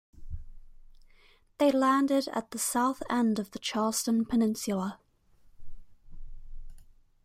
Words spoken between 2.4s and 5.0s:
the south end of the Charlestown peninsula.